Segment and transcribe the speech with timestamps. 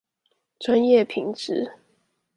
[0.57, 1.73] 專業品質